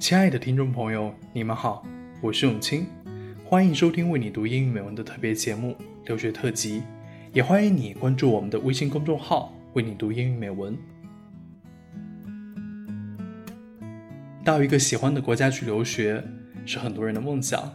[0.00, 1.86] 亲爱的听众朋友，你们好，
[2.22, 2.86] 我是永清，
[3.44, 5.72] 欢迎收听为你读英语美文的特别节目
[6.06, 6.80] 《留学特辑》，
[7.34, 10.74] 也欢迎你关注我们的微信公众号“为你读英语美文”。
[14.42, 16.24] 到一个喜欢的国家去留学，
[16.64, 17.70] 是很多人的梦想。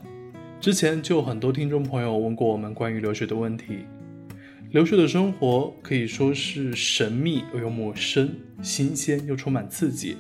[0.59, 3.85] 之前就有很多听众朋友问过我们关于留学的问题。
[4.71, 10.17] 留学的生活可以说是神秘而又陌生，新鲜又充满刺激。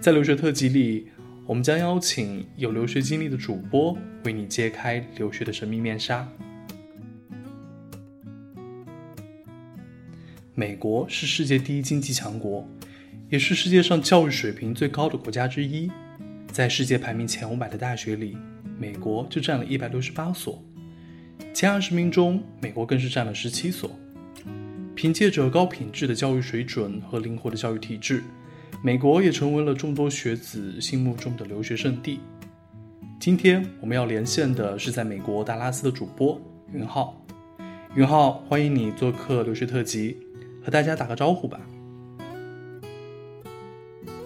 [0.00, 1.08] 在留学特辑里，
[1.44, 6.26] 我们将邀请有留学经历的主播为你揭开留学的神秘面纱。
[10.54, 12.66] 美国是世界第一经济强国，
[13.28, 15.90] 也是世界上教育水平最高的国家之一。
[16.52, 18.36] 在世界排名前五百的大学里，
[18.78, 20.62] 美国就占了一百六十八所，
[21.52, 23.90] 前二十名中，美国更是占了十七所。
[24.94, 28.22] 凭借着高品质的教育水准和灵活的教育体制。
[28.83, 32.19] 美国也成为了众多学子心目中的留学圣地。
[33.19, 36.39] 今天我们要连线的是在美国达拉斯的主播
[36.73, 37.19] 云浩。
[37.95, 40.17] 云浩，欢迎你做客留学特辑，
[40.63, 41.59] 和大家打个招呼吧。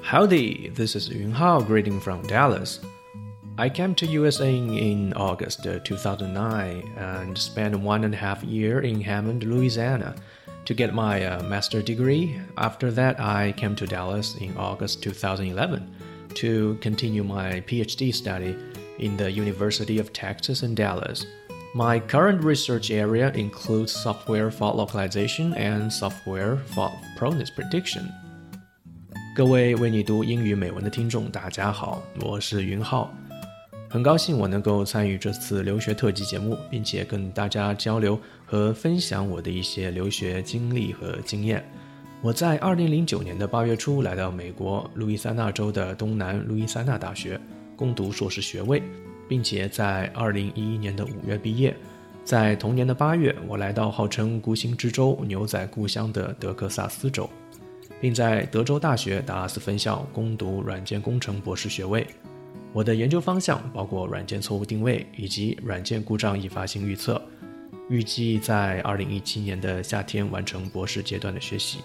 [0.04, 2.80] Howdy, this is Yun Hao greeting from Dallas.
[3.58, 9.02] I came to USA in August 2009 and spent one and a half year in
[9.02, 10.16] Hammond, Louisiana
[10.66, 12.40] to get my uh, master degree.
[12.58, 15.82] After that, I came to Dallas in August 2011
[16.36, 18.56] to continue my PhD study
[19.00, 21.26] in the University of Texas in Dallas.
[21.74, 28.10] My current research area includes software fault localization and software fault proneness prediction.
[29.36, 33.14] 各位为你读英语美文的听众，大家好，我是云浩。
[33.90, 38.20] 很高兴我能够参与这次留学特辑节目，并且跟大家交流
[38.53, 41.65] 和分享我的一些留学经历和经验。
[42.21, 47.41] 我在二零零九年的八月初来到美国路易斯安那州的东南路易斯安那大学
[47.75, 48.83] 攻读硕士学位，
[49.27, 51.75] 并且在二零一一年的五月毕业。
[52.25, 57.27] 在同年的八月，我来到号称孤星之州、牛仔故乡的德克萨斯州，
[58.03, 62.07] 并在德州大学达拉斯分校攻读软件工程博士学位。
[62.75, 67.21] 我的研究方向包括软件错误定位以及软件故障易发性预测，
[67.93, 71.81] 预计在二零一七年的夏天完成博士阶段的学习。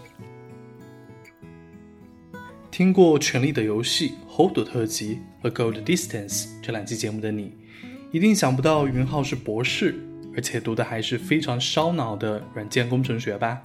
[2.72, 7.52] 听过《权力的游戏》Hold 特辑和《Go the Distance》这两期节目的你，
[8.14, 10.00] 一定想不到云浩是博士，
[10.34, 13.62] 而且读的还是非常烧脑的软件工程学吧？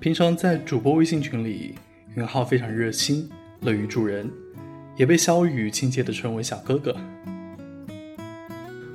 [0.00, 1.74] 平常在主播微信群里，
[2.16, 3.28] 云浩非常热心，
[3.60, 4.32] 乐于助人。
[4.96, 6.96] 也被小雨亲切地称为小哥哥。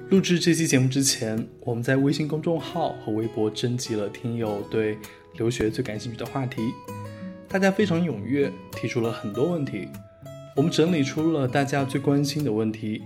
[0.10, 4.98] 录制这期节目之前，我们在微信公众号和微博征集了听友对
[5.34, 6.62] 留学最感兴趣的话题，
[7.50, 9.90] 大家非常踊跃，提出了很多问题，
[10.56, 13.04] 我们整理出了大家最关心的问题，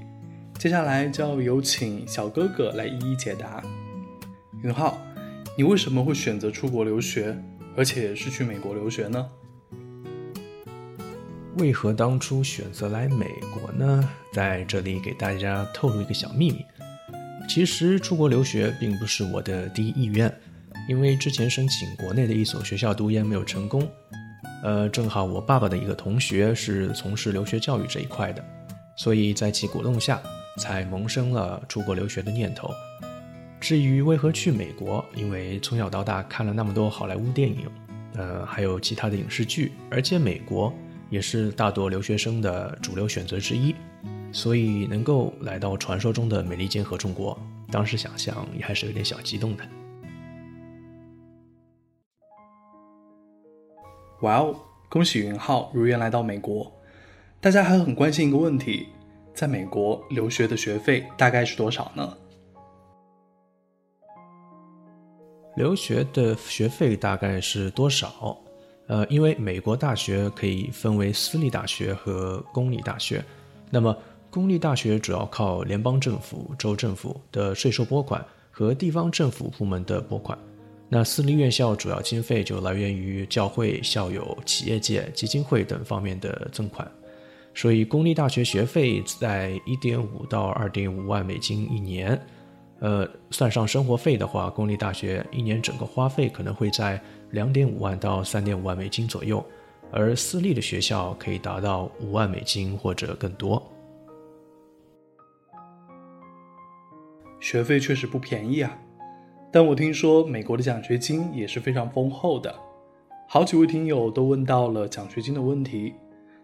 [0.60, 3.64] 接下来就要有请小哥哥来一一解答。
[4.62, 5.02] 云浩，
[5.58, 7.36] 你为什么会选择出国留学，
[7.76, 9.28] 而且是去美国留学呢？
[11.58, 14.08] 为何当初选择来美国呢？
[14.32, 16.64] 在这里给大家透露一个小秘密，
[17.54, 20.34] 其实出国留学并不是我的第一意愿，
[20.88, 23.86] 因为之前申请国内的一所学校读研没有成功。
[24.64, 28.42] 呃，正好我爸爸的一个同学是从事留学教育这一块的，
[28.96, 30.22] 所以在其鼓动下，
[30.60, 32.72] 才萌生了出国留学的念头。
[33.60, 37.70] 至于为何去美国，因为从小到大看了那么多好莱坞电影，
[38.16, 40.74] 呃，还有其他的影视剧，而且美国。
[41.10, 43.76] 也是大多留学生的主流选择之一，
[44.32, 47.38] 所以能够来到传说中的美利坚合众国，
[47.72, 49.64] 当时想想也还是有点小激动的。
[54.22, 54.56] 哇哦，
[54.88, 56.72] 恭喜云浩如愿来到美国！
[57.40, 58.88] 大家还很关心一个问题，
[59.34, 62.18] 在美国留学的学费大概是多少呢？
[65.56, 68.38] 留学的学费大概是多少？
[68.88, 73.24] 呃，因为美国大学可以分为私立大学和公立大学，
[73.70, 73.98] 那么
[74.32, 80.38] 公立大学主要靠联邦政府、州政府的税收拨款和地方政府部门的拨款，
[80.88, 86.90] 那私立院校主要经费就来源于教会、校友、企业界、基金会等方面的赠款，
[87.54, 92.18] 所以公立大学学费在一点五到二点五万美金一年，
[92.80, 97.00] 呃，算上生活费的话，公立大学一年整个花费可能会在。
[97.32, 99.42] 两点五万到三点五万美金左右，
[99.90, 103.66] 而私立的学校可以达到五万美金或者更多。
[107.42, 108.78] 学费确实不便宜啊，
[109.52, 112.56] 但我听说美国的奖学金也是非常丰厚的。
[113.28, 115.96] 好几位听友都问到了奖学金的问题，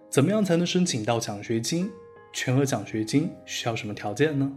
[0.09, 1.87] 怎么样才能申请到奖学金？
[2.33, 4.51] 全额奖学金需要什么条件呢？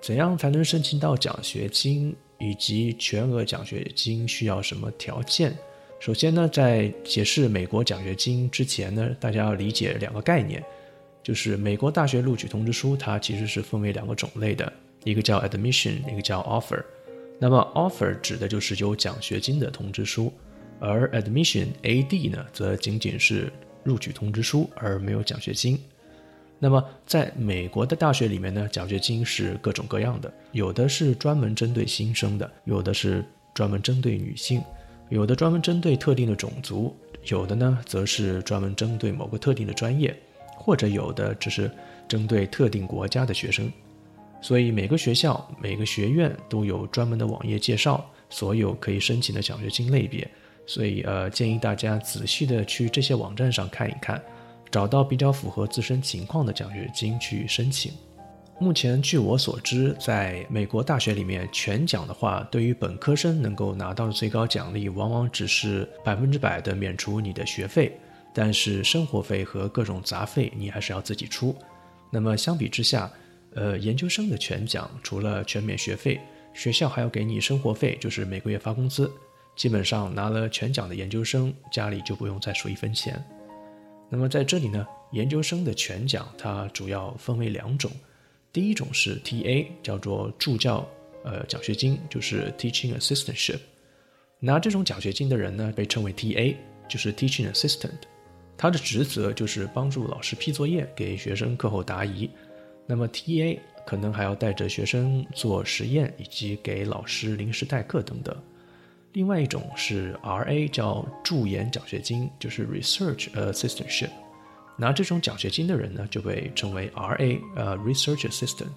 [0.00, 2.16] 怎样才能申请到奖学金？
[2.38, 5.54] 以及全额奖学金需要什么条件？
[5.98, 10.64] 首先呢，在解释美国奖学金之前呢，大家要理解两个概念，
[11.30, 14.72] 就是美国大学录取通知书，它其实是分为两个种类的，
[15.04, 16.82] 一个叫 admission，一个叫 offer。
[17.38, 20.32] 那么 offer 指的就是有奖学金的通知书，
[20.80, 23.48] 而 admission ad 呢，则仅仅是
[23.84, 25.78] 录取通知书，而没有奖学金。
[26.58, 33.24] 那么，在美国的大学里面呢，奖学金是各种各样的，有的是专门针对新生的，有的是
[33.54, 34.60] 专门针对女性，
[35.10, 36.92] 有的专门针对特定的种族，
[37.26, 40.12] 有的呢则是专门针对某个特定的专业，
[40.60, 41.70] 或者有的只是
[42.06, 43.72] 针对特定国家的学生。
[44.42, 50.28] 所以每个学校、每个学院都有专门的网页介绍所有可以申请的奖学金类别。
[50.66, 54.22] 所以，呃，建议大家仔细的去这些网站上看一看。
[54.70, 57.90] 找到比较符合自身情况的奖学金去申请。
[58.60, 67.98] 目前据我所知，在美国大学里面，全奖的话，对于本科生能够拿到的最高奖励，往往只是百分之百的免除你的学费，
[68.32, 71.54] 但是生活费和各种杂费你还是要自己出。
[72.10, 73.10] 那么相比之下，
[73.54, 76.20] 呃，研究生的全奖除了全免学费，
[76.54, 79.10] 学校还要给你生活费，就是每个月发工资。
[79.56, 83.22] 基本上拿了全奖的研究生，家里就不用再出一分钱。
[84.08, 87.90] 那么在这里呢，研究生的全奖它主要分为两种，
[88.52, 90.88] 第一种是 TA，叫做助教
[91.24, 93.58] 呃奖学金，就是 Teaching Assistantship。
[94.38, 96.56] 拿这种奖学金的人呢，被称为 TA，
[96.88, 97.98] 就是 Teaching Assistant。
[98.60, 102.28] 他的职责就是帮助老师批作业，给学生课后答疑。
[102.86, 108.36] 那么 TA 可能还要带着学生做实验，以及给老师临时代课等等。
[109.14, 110.68] 另外一种是 R.A.
[110.68, 114.10] 叫助研奖学金，就是 Research Assistantship。
[114.76, 117.40] 拿这种奖学金的人呢，就被称为 R.A.
[117.56, 118.68] 呃 Research Assistant，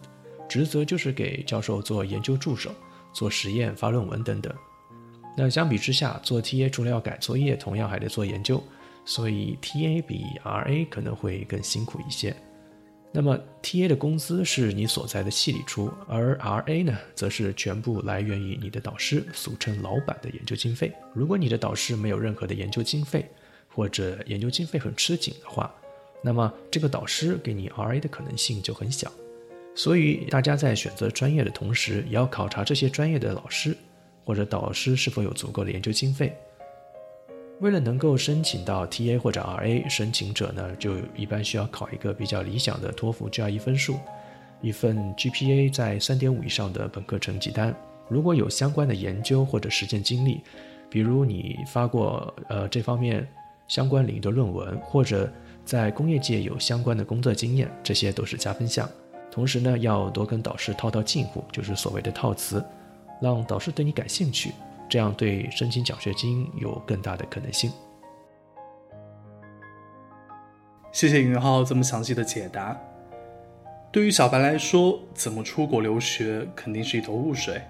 [0.47, 2.71] 职责就是给教授做研究助手、
[3.11, 4.55] 做实验、发论文等等。
[5.35, 6.69] 那相比之下，做 T.A.
[6.69, 8.63] 除了要改作业，同样还得做研究，
[9.05, 10.01] 所以 T.A.
[10.01, 10.85] 比 R.A.
[10.85, 12.35] 可能会更辛苦一些。
[13.15, 20.91] 那么 T A 的工资是你所在的系里出，而 R A 呢，则是全部来源于你的导师，俗称老板的研究经费。
[21.13, 23.29] 如果你的导师没有任何的研究经费，
[23.69, 25.71] 或者研究经费很吃紧的话，
[26.23, 29.11] 那么这个导师给你 R A 的可能性就很小。
[29.75, 33.77] 所以大家在选择专业的同时，也要考察这些专业的老师
[34.25, 36.35] 或者导师是否有足够的研究经费。
[37.59, 43.97] 为了能够申请到 TA 或者 RA，申请者呢就一般需要考一个比较理想的托福 GRE 分数，
[44.61, 47.73] 一份 GPA 在三点五以上的本科成绩单。
[48.09, 50.41] 如果有相关的研究或者实践经历，
[50.89, 53.25] 比如你发过呃这方面
[53.67, 55.31] 相关领域的论文，或者
[55.63, 58.89] 在工业界有相关的工作经验，这些都是加分项。
[59.31, 62.63] 同时呢，要多跟导师套套近乎，就是所谓的套词，
[63.21, 64.51] 让导师对你感兴趣。
[64.89, 67.71] 这样对申请奖学金有更大的可能性。
[70.91, 72.79] 谢谢云浩这么详细的解答。
[73.91, 77.61] 对于小白来说，怎么出国留学肯定是一头雾水。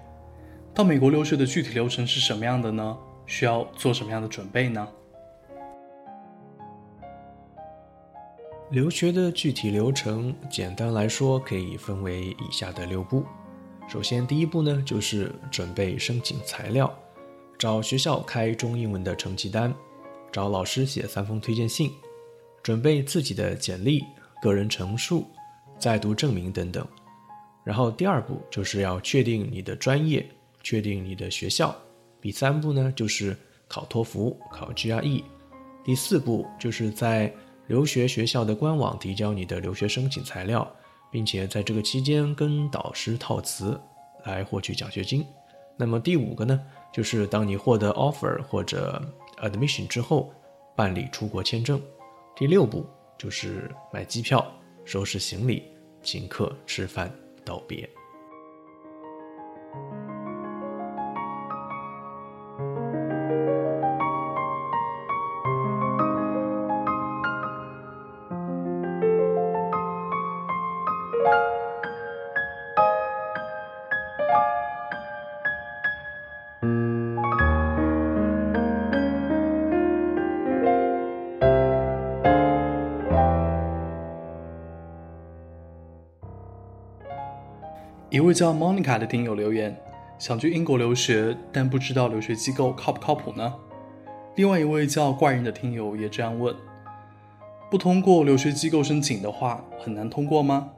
[0.74, 2.98] 到美国留学的具体流程是什么样的呢？
[3.26, 4.88] 需要做什么样的准备呢？
[8.70, 13.24] 留学的具体流程，简单来说可以分为以下的六步。
[13.86, 16.92] 首先，第一步呢，就是准备申请材料。
[17.58, 19.74] 找学校开中英文的成绩单，
[20.32, 21.92] 找老师写三封推荐信，
[22.62, 24.04] 准备自己的简历、
[24.42, 25.26] 个人陈述、
[25.78, 26.86] 在读证明等等。
[27.64, 30.28] 然后第二步就是要确定你的专业，
[30.62, 31.74] 确定你的学校。
[32.20, 33.36] 第三步呢就是
[33.68, 35.22] 考托福、考 GRE。
[35.84, 37.32] 第四步就是在
[37.66, 40.70] 留学学校的官网提交你的留学申请材料，
[41.10, 43.80] 并且在这个期间跟导师套词，
[44.24, 45.24] 来获取奖学金。
[45.76, 46.60] 那么第五个呢？
[46.94, 49.02] 就是当你获得 offer 或者
[49.38, 50.32] admission 之后，
[50.76, 51.82] 办理出国签证。
[52.36, 52.86] 第六步
[53.18, 54.46] 就是买机票、
[54.84, 55.64] 收拾行李、
[56.04, 57.12] 请客吃饭、
[57.44, 57.90] 道别。
[88.24, 89.78] 一位叫 Monica 的听友留言，
[90.18, 93.52] 想去英国留学，但不知道留学机构靠不靠谱呢？
[94.36, 96.56] 另外一位叫怪人的听友也这样问：
[97.70, 100.70] 不通过留学机构申请的话，很难通过吗？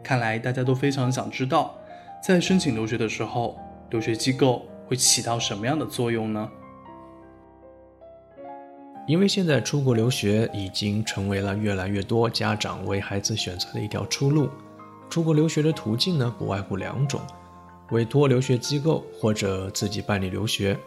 [0.00, 1.74] 看来大家都非常想知道，
[2.22, 3.58] 在申请留学的时候，
[3.90, 6.48] 留学机构会起到什么样的作用呢？
[9.08, 14.48] 因为现在出国留学已经成为了越来越多家长为孩子选择的一条出路。
[15.10, 17.20] 出国留学的途径呢，不外乎两种：
[17.90, 20.78] 委托留学机构或者自己办理留学。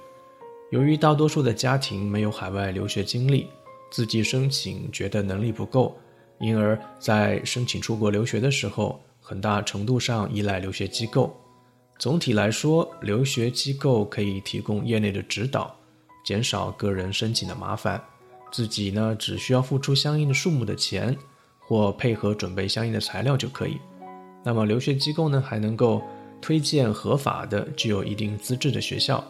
[0.72, 3.48] 由于大多数的家庭没有海外留学经历，
[3.92, 5.96] 自己申请觉得能力不够，
[6.40, 11.36] 因而，在申请出国留学的时候，很大程度上依赖留学机构。
[12.00, 15.76] 总体来说，留学机构可以提供业内的指导，
[16.26, 18.02] 减少个人申请的麻烦。
[18.52, 21.16] 自己呢，只需要付出相应的数目的钱，
[21.60, 23.78] 或配合准备相应的材料就可以。
[24.44, 26.02] 那么留学机构呢，还能够
[26.42, 29.24] 推荐合法的、具有一定资质的学校，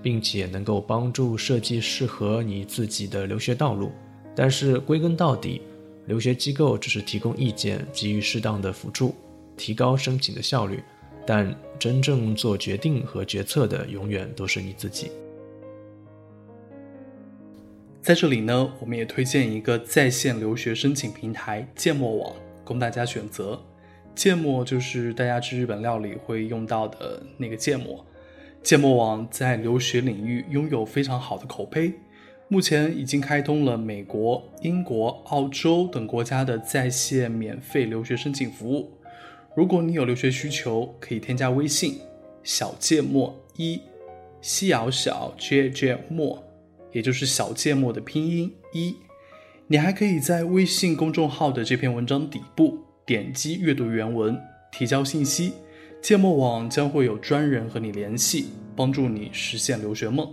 [0.00, 3.90] 并且能够帮助设计适合你自己的留学道路。
[4.36, 5.60] 但是归根到底，
[6.06, 9.14] 留学机构只是提供意见，给予适当的辅助，
[9.56, 10.80] 提高申请的效率，
[11.26, 15.10] 但真正做决定和决策的，永远都是你自己。
[18.00, 22.32] 在这里呢，我们也推荐一个在线留学申请平台芥末网，
[22.64, 23.60] 供大家选择。
[24.20, 28.04] 芥末就是大家吃日本料理会用到的那个芥末。
[28.62, 31.90] 芥末网在留学领域拥有非常好的口碑，
[32.46, 38.92] 目前已经开通了美国、英国、澳洲等国家的在线免费留学申请服务。
[39.56, 41.98] 如果你有留学需求，可以添加微信
[42.42, 43.80] 小芥末一，
[44.42, 46.44] 西瑶小 J J 末。
[46.92, 48.94] 也就是小芥末的拼音一，
[49.66, 52.76] 你还可以在微信公众号的这篇文章底部
[53.10, 54.40] 点击阅读原文，
[54.70, 55.52] 提交信息，
[56.00, 60.32] 芥末网将会有专人和你联系，帮助你实现留学梦。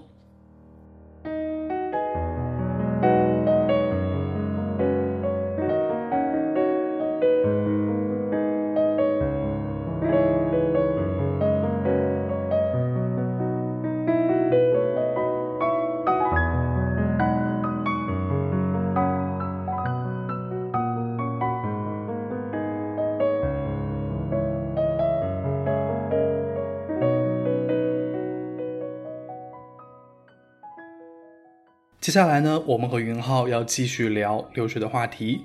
[32.07, 35.41] 接下来呢，我们和云浩要继续聊留学的话题。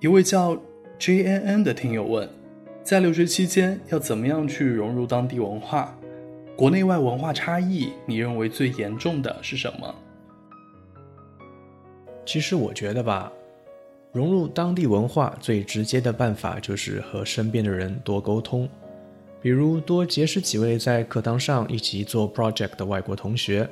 [0.00, 0.60] 一位叫
[0.98, 2.28] J N N 的听友问，
[2.82, 5.96] 在留学期间要怎么样去融入当地文化？
[6.56, 9.94] 国内外文化差异，你认为最严重的是什么？
[12.26, 13.32] 其实我觉得吧，
[14.10, 18.68] 融入当地文化最直接的办法就是和身边的人多沟通，
[19.40, 23.70] 比如多结识几位在课堂上一起做 project 的外国同学。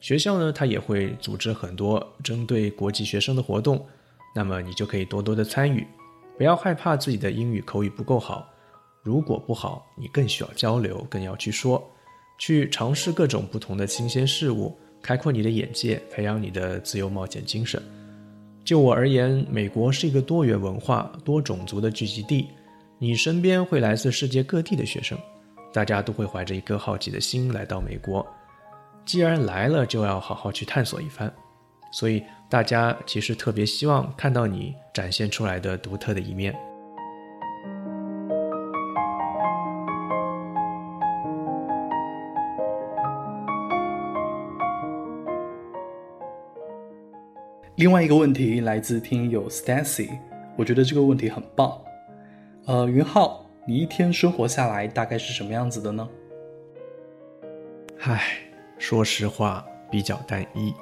[0.00, 3.84] 学校呢，它也会组织很多针对国际学生的活动，
[4.34, 5.86] 那么你就可以多多的参与，
[6.36, 8.48] 不要害怕自己的英语口语不够好。
[9.02, 11.82] 如果不好，你更需要交流，更要去说，
[12.38, 17.82] 去尝试各种不同的新鲜事物，开阔你的眼界，培养你的自由冒险精神。
[18.64, 22.48] 就我而言，美国是一个多元文化、多种族的聚集地，
[22.98, 25.16] 你身边会来自世界各地的学生，
[25.72, 28.26] 大家都会怀着一颗好奇的心来到美国。
[29.06, 31.32] 既然来了，就要好好去探索一番，
[31.92, 36.52] 所以大家其实特别希望看到你展现出来的独特的一面。
[47.76, 50.18] 另外一个问题来自听友 Stacy，
[50.56, 51.80] 我觉得这个问题很棒。
[52.66, 56.08] 呃，云浩，你一天生活下来大概是什么样子的呢？
[58.00, 58.45] 唉。
[58.78, 60.72] 说实话，比较单一。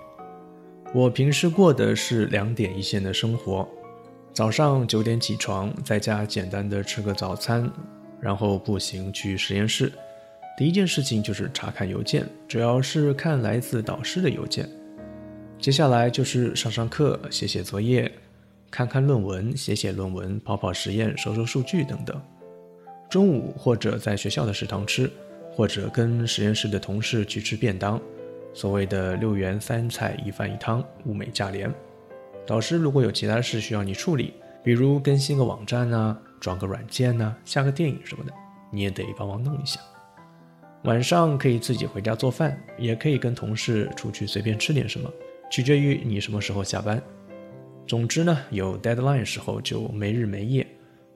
[0.92, 3.68] 我平时过的是两点一线的生活：
[4.32, 7.70] 早上九点起床，在家简单的吃个早餐，
[8.20, 9.92] 然后步行去实验室。
[10.56, 14.68] 第一件事情就是查看邮件，主要是看来自导师的邮件。
[15.58, 18.10] 接下来就是上上课、写写作业、
[18.70, 22.20] 看看论文、写写论文、跑跑实验、收收数据等等。
[23.08, 25.10] 中午或者在学校的食堂吃。
[25.54, 28.00] 或者跟实验室的同事去吃便当，
[28.52, 31.72] 所谓的六元三菜一饭一汤，物美价廉。
[32.46, 38.32] 导师如果有其他事需要你处理，比如更新个网站啊，装个软件啊，下个电影什么的，
[38.70, 39.80] 你也得帮忙弄一下。
[40.82, 45.10] 晚上可以自己回家做饭，也可以跟同事出去随便吃点什么，
[45.50, 47.02] 取决于你什么时候下班。
[47.86, 50.66] 总之呢，有 deadline 时候就没日没夜，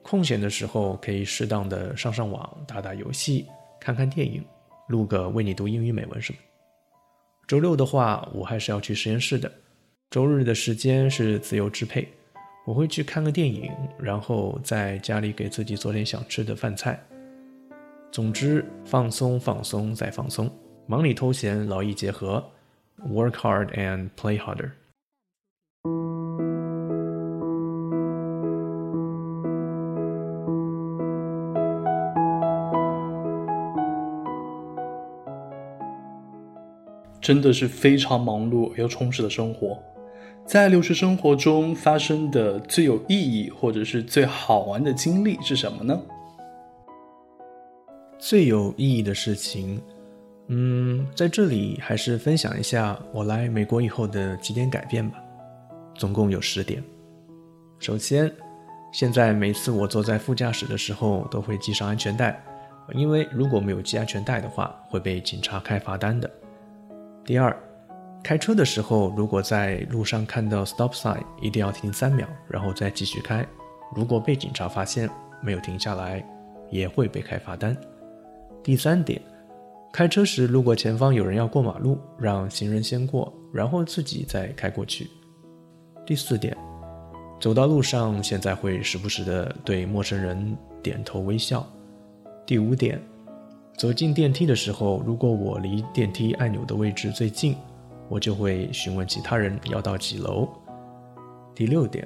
[0.01, 3.45] 空闲的时候可以适当的上上网，打打游戏。
[3.79, 4.43] 看看电影，
[4.87, 6.39] 录个为你读英语美文什么。
[7.47, 9.51] 周六的话，我还是要去实验室的。
[10.11, 12.07] 周日的时间是自由支配，
[12.65, 16.99] 我会去看个电影，然后在家里给自己做点想吃的饭菜。
[18.11, 20.51] 总之，放松，放松，再放松，
[20.87, 22.43] 忙里偷闲，劳逸结合
[23.07, 24.71] ，work hard and play harder。
[37.21, 39.77] 真的是非常忙碌又充实的生活。
[40.45, 45.99] 在留学生活中发生的最有意义或者是最好玩的经历是什么呢？
[48.17, 49.79] 最有意义的事情，
[50.47, 55.23] 嗯，在这里还是分享一下我来美国以后的几点改变吧，
[55.93, 56.83] 总共有十点。
[57.77, 58.29] 首先，
[58.91, 62.43] 现在每次我坐在副驾驶的时候都会系上安全带，
[62.93, 66.29] 因为如果没有系安全带的话，会被警察开罚单的。
[67.29, 67.55] 第二，
[68.23, 73.45] 开车的时候，如果在路上看到 stop sign，一定要停三秒，然后再继续开。
[73.95, 75.07] 如果被警察发现
[75.39, 76.25] 没有停下来，
[76.71, 77.77] 也会被开罚单。
[78.63, 79.21] 第三点，
[79.93, 85.07] 开车时如果前方有人要过马路，让行人先过，然后自己再开过去。
[86.07, 86.57] 第四点，
[87.39, 91.63] 走到路上现在会时不时的对陌生人点头微笑。
[92.47, 92.99] 第五点。
[93.79, 97.55] 走进电梯的时候，如果我离电梯按钮的位置最近，
[98.09, 100.49] 我就会询问其他人要到几楼。
[101.55, 102.05] 第六点，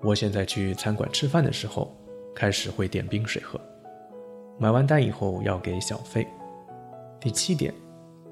[0.00, 1.94] 我现在去餐馆吃饭的时候，
[2.34, 3.60] 开始会点冰水喝。
[4.58, 6.26] 买完单以后要给小费。
[7.20, 7.74] 第七点，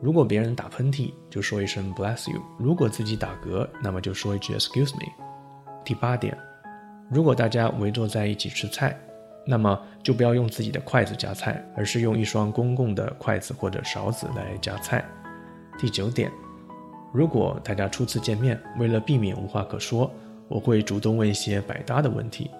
[0.00, 5.06] 如果别人打喷嚏，就说一声 Bless you；如果自己打嗝，那么就说一句 Excuse me。
[5.84, 6.34] 第八点，
[7.10, 8.98] 如果大家围坐在一起吃菜。
[9.46, 15.04] 那么就不要用自己的筷子夹菜，而是用一双公共的筷子或者勺子来夹菜。
[15.78, 16.30] 第九点，
[17.12, 20.10] 如果大家初次见面，为了避免无话可说，
[20.46, 22.50] 我会主动问一些百搭的问题，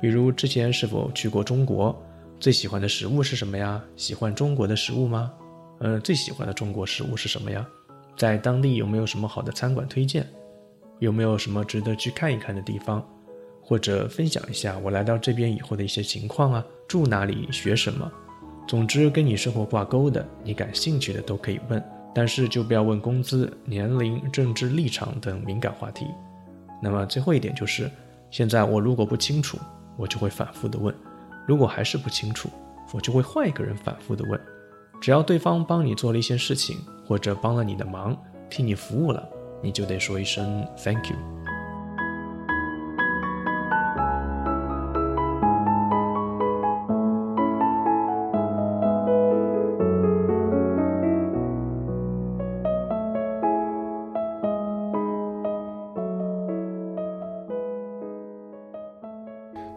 [0.00, 1.94] 比如之前是否去过中国，
[2.40, 3.82] 最喜欢的食物是什么呀？
[3.96, 5.32] 喜欢中国的食物吗？
[5.80, 7.66] 呃，最喜欢的中国食物是什么呀？
[8.16, 10.26] 在当地有没有什么好的餐馆推荐？
[11.00, 13.04] 有没有什么值得去看一看的地方？
[13.64, 18.10] 或者分享一下我来到这边以后的一些情况啊，住哪里，学什么，
[18.68, 21.82] 总之跟你生活挂钩的，你感兴趣的都可以问，
[22.14, 26.06] 但是就不要问工资、年龄、政治立场等敏感话题。
[26.82, 27.90] 那么最后一点就是，
[28.30, 29.58] 现在我如果不清楚，
[29.96, 30.92] 我就会反复的问；
[31.46, 32.50] 如果还是不清楚，
[32.92, 34.38] 我就会换一个人反复的问。
[35.00, 38.16] 只要对方帮你做了一些事情，或者帮了你的忙，
[38.50, 39.26] 替你服务了，
[39.62, 41.33] 你就得说一声 Thank you。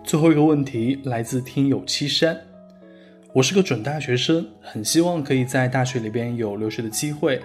[0.07, 2.39] 最后一个问题来自听友七山，
[3.33, 7.41] 我是个准大学生，很希望可以在大学里边有留学的机会，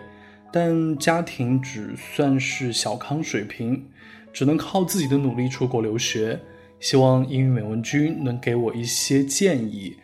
[0.53, 3.85] 但家庭只算是小康水平，
[4.33, 6.39] 只能靠自己的努力出国留学。
[6.79, 9.97] 希望英语美文君能给我一些建议。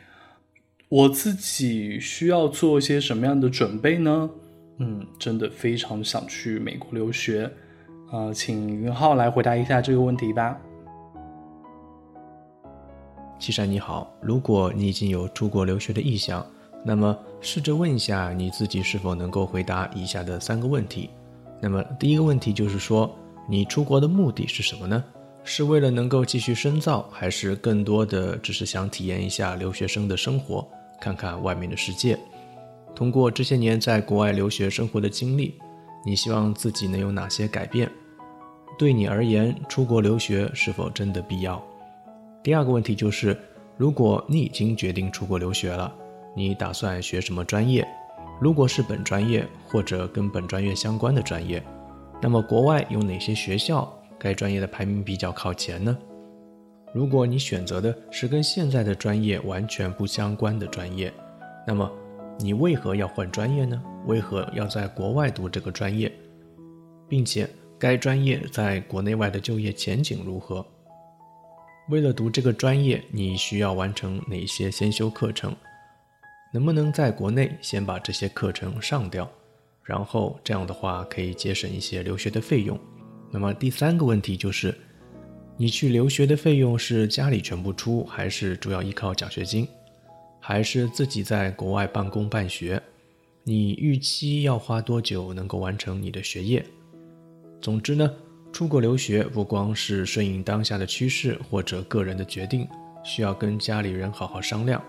[0.88, 4.29] 我自己需要做些什么样的准备呢？
[4.79, 7.49] 嗯，真的非常想去美国留学，
[8.11, 10.61] 呃，请云浩来回答一下这个问题吧。
[13.38, 16.44] 七山你好，如果你已经有出国留学的意向，
[16.85, 21.09] 那么试着问一下你自己是否能够回答以下的三个问题。
[21.61, 23.09] 那么第一个问题就是说，
[23.48, 25.03] 你出国的目的是什么呢？
[25.44, 30.66] 是为了能够继续深造，还是更多的只是想体验一下留学生的生活，
[31.01, 32.18] 看看外面的世界？
[32.94, 35.55] 通过这些年在国外留学生活的经历，
[36.05, 37.88] 你希望自己能有哪些改变？
[38.77, 41.64] 对你而言，出国留学是否真的必要？
[42.49, 43.37] 第二个问题就是，
[43.77, 45.95] 如果你已经决定出国留学了，
[46.35, 47.87] 你打算学什么专业？
[48.41, 51.63] 如果是本专业或者跟本专业相关的专业，
[52.23, 53.87] 那么国外有哪些学校
[54.19, 55.95] 该专业的排名比较靠前呢？
[56.95, 61.13] 如果你选择的是跟现在的专业完全不相关的专业，
[61.67, 61.93] 那么
[62.39, 63.79] 你为何要换专业呢？
[64.07, 66.11] 为何要在国外读这个专业？
[67.11, 67.47] 并且
[67.79, 70.65] 该专业在国内外的就业前景如何？
[71.88, 75.57] 为了读这个专业，你需要完成哪些先修课程？
[76.53, 79.31] 能不能在国内先把这些课程上掉？
[79.83, 82.79] 然后这样的话可以节省一些留学的费用。
[83.31, 84.74] 那么第三个问题就是，
[85.57, 89.66] 你去留学的费用是家里全部出，还是主要依靠奖学金，
[90.40, 92.83] 还是自己在国外办公办学？
[93.44, 96.62] 你预期要花多久能够完成你的学业。
[97.62, 98.14] 总之呢，
[98.53, 102.67] 出国留学不光是顺应当下的趋势或者个人的决定，
[103.05, 104.83] 需要跟家里人好好商量，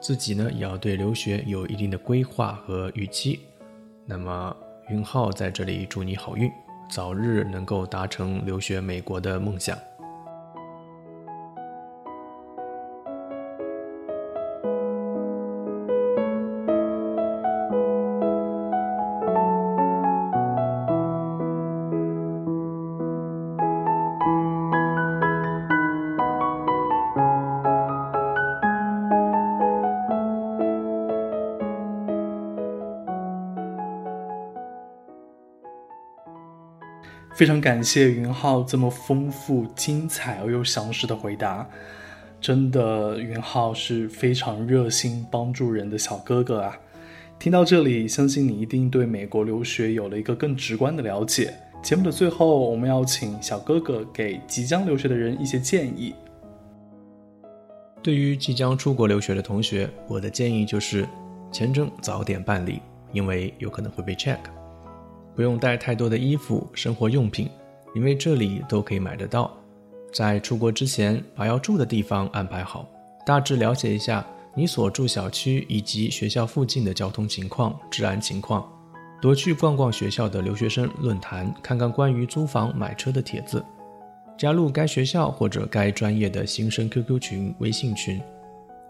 [0.00, 3.38] 自己呢也要对留学有一定的规划和预期。
[4.04, 4.56] 那么
[4.90, 6.50] 云浩在这里祝你好运，
[6.90, 9.78] 早日能够达成留学美国的梦想。
[37.42, 41.68] 非常感谢云浩这么丰富、精彩而又详实的回答，
[42.40, 46.78] 真的，云浩是非常热心帮助人的小哥哥啊！
[47.40, 51.52] 听到这里，相信你一定对美国留学有了一个更直观的了解。
[51.82, 56.14] 节目的最后，我们要请小哥哥给即将留学的人一些建议。
[58.04, 61.04] 对于即将出国留学的同学，我的建议就是，
[61.50, 62.80] 签证早点办理，
[63.12, 64.38] 因为有可能会被 check。
[65.34, 67.48] 不用带太多的衣服、生活用品，
[67.94, 69.50] 因为这里都可以买得到。
[70.12, 72.86] 在出国之前，把要住的地方安排好，
[73.24, 78.68] 大致了解一下你所住小区以及学校附近的交通情况、治安情况。
[79.22, 83.64] 多去逛逛学校的留学生论坛，看看关于租房、买车的帖子，
[84.36, 88.20] 加入该学校或者该专业的新生 QQ 群、微信群。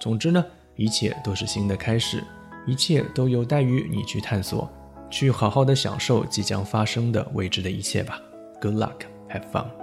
[0.01, 2.25] 总之呢，一切都是新的开始，
[2.67, 4.69] 一切都有待于你去探索。
[5.13, 8.21] 去好好的享受即将发生的未知的一切吧。
[8.61, 9.82] Good luck, have fun.